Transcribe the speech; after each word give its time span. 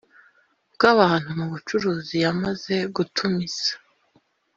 bw 0.73 0.81
abantu 0.93 1.29
mu 1.39 1.45
bucuruzi 1.51 2.15
yamaze 2.25 2.75
gutumiza 2.95 3.71